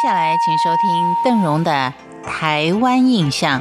[0.00, 1.92] 接下来，请收听邓荣的
[2.26, 3.60] 《台湾印象》。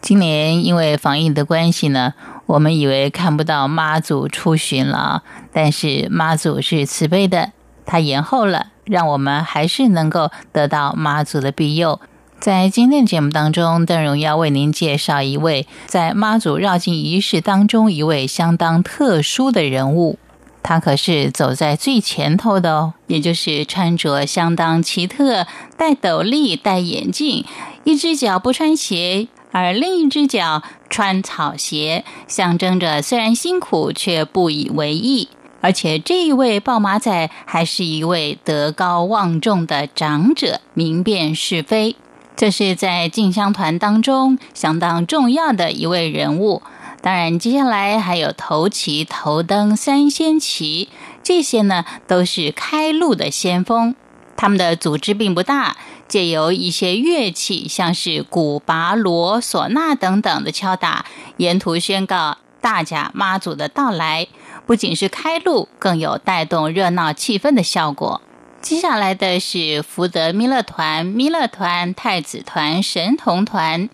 [0.00, 2.14] 今年因为防疫的关系呢，
[2.46, 7.50] 我们以为看不到妈祖出巡了，但是妈祖是慈悲的，
[7.84, 12.00] 他延后了，让我们还是能够得到妈祖的庇佑。
[12.40, 20.20] 在今天的节目当中，邓荣要为您介绍一位在妈祖绕境仪式当中一位相当特殊的人物，
[20.62, 27.44] 他可是走在最前头的哦，也就是穿着相当奇特，戴斗笠、戴眼镜，
[27.82, 29.26] 一只脚不穿鞋。
[29.50, 35.28] 而另一只脚穿草鞋，象征着虽然辛苦却不以为意。
[35.60, 41.96] 而且这一位抱马仔还是一位德高望重的长者，明辨是非。
[42.38, 46.62] 这是在进香团当中相当重要的一位人物。
[47.00, 50.88] 当然，接下来还有头旗、头灯、三仙旗，
[51.24, 53.96] 这些呢都是开路的先锋。
[54.36, 55.76] 他们的组织并不大。
[56.06, 61.04] 借由一些乐器，像是鼓、拔锣、唢呐等等的敲打，
[61.36, 64.26] 沿途宣告大甲妈祖的到来，
[64.64, 68.22] 不仅是开路，更有带动热闹气氛的效果。
[68.60, 73.88] 接下来的是福德弥勒团、弥勒团、太子团、神童团，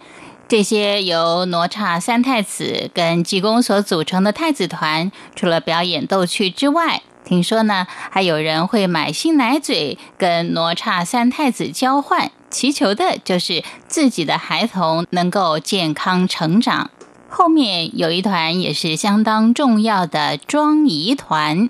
[0.49, 16.91] 这些由哪吒三太子跟济公所组成的太子团，除了表演逗趣之外，听说呢，还有人会买新奶嘴跟哪吒三太子交换，祈求的就是自己的孩童能够健康成长。
[17.29, 21.69] 后面有一团也是相当重要的庄仪团，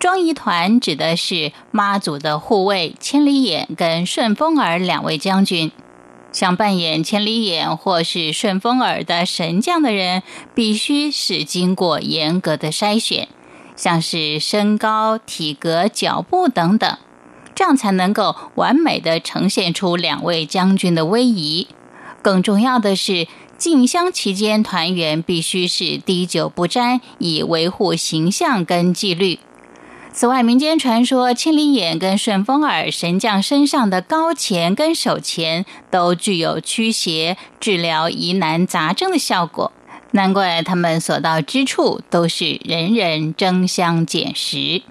[0.00, 5.70] 庄仪团指的是妈祖的护卫千里眼跟顺风耳两位将军。
[6.32, 10.22] 想扮演千里眼或是顺风耳的神将的人，
[10.54, 13.28] 必须是经过严格的筛选。
[13.76, 16.96] 像是身高、体格、脚步等等，
[17.54, 21.68] 这样才能够完美的呈现出两位将军的威仪。
[22.22, 23.28] 更重要的是，
[23.58, 29.38] 进香期间团员必须是滴酒不沾，以维护形象跟纪律。
[30.12, 39.72] 此外，民间传说千里眼跟顺风耳神将身上的高钱跟手钱都具有驱邪、治疗疑难杂症的效果。
[40.10, 44.82] 难怪他们所到之处都是人人争相捡拾。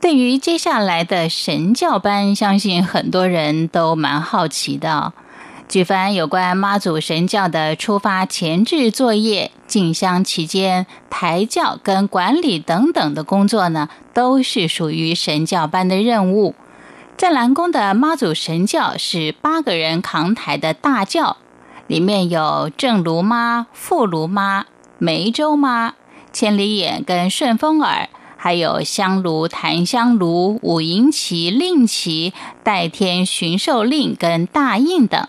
[0.00, 5.12] 对于接下来的神教班，相信很多人都蛮好奇的。
[5.66, 16.54] 举凡有关妈祖神教的出发前置作业、进香期间抬轿跟管理等等的工作呢，都是属于神教班的任务。
[17.16, 21.36] 在蓝宫的妈祖神教是八个人扛抬的大轿。
[21.86, 24.64] 里面有正炉妈、副炉妈、
[24.96, 25.92] 梅州妈、
[26.32, 28.08] 千里眼跟顺风耳，
[28.38, 32.32] 还有香炉、檀香炉、五营旗、令旗、
[32.62, 35.28] 代天巡狩令跟大印等。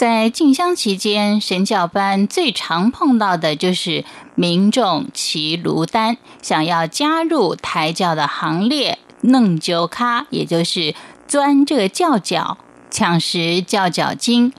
[0.00, 4.02] 在进香期间，神教班最常碰到的就是
[4.34, 10.94] 民众骑炉单，想要加入抬轿的行列，弄酒咖，也就是
[11.28, 12.56] 钻这个轿脚，
[12.90, 14.54] 抢食轿脚金。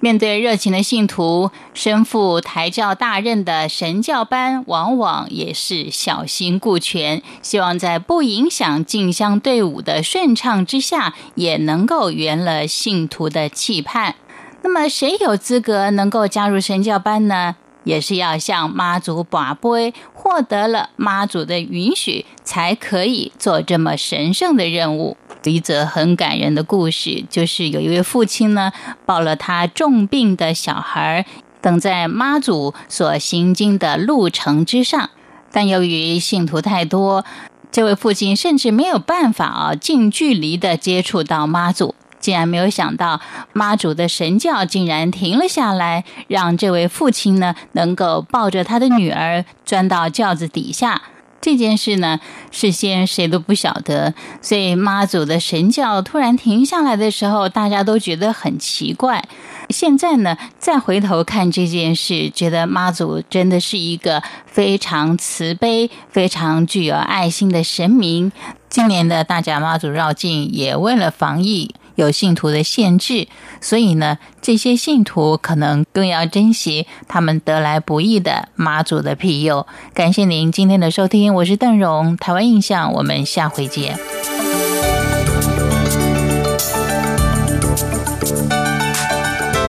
[0.00, 14.16] 面对热情的信徒，身负抬轿大任的神教班，往往也是小心顾全，希望在不影响进香队伍的顺畅之下，也能够圆了信徒的期盼。
[14.62, 17.56] 那么，谁有资格能够加入神教班呢？
[17.84, 25.16] 也是要向妈祖把杯，获得了妈祖的允许，才可以做这么神圣的任务。
[25.42, 28.70] 一则很感人的故事，就是有一位父亲呢，
[29.04, 31.26] 抱了他重病的小孩，
[31.60, 35.10] 等在妈祖所行经的路程之上。
[35.50, 37.24] 但由于信徒太多，
[37.72, 41.96] 这位父亲甚至没有办法啊近距离的接触到妈祖。
[42.22, 43.20] 竟然没有想到，
[43.52, 51.02] 妈祖的神教竟然停了下来，让这位父亲呢能够抱着他的女儿钻到轿子底下。
[51.40, 52.20] 这件事呢，
[52.52, 59.24] 事先谁都不晓得，所以妈祖的神教突然停下来的时候，大家都觉得很奇怪。
[59.68, 68.30] 现在呢，再回头看这件事，觉得妈祖真的是一个非常慈悲、非常具有爱心的神明。
[68.68, 71.74] 今年的大甲妈祖绕境，也为了防疫。
[71.94, 73.28] 有信徒的限制，
[73.60, 79.66] 所以呢，这些信徒可能更要珍惜他们得来不易的妈祖的庇佑。
[79.94, 84.11] 感谢您今天的收听，我是邓荣，台湾印象，我们下回见。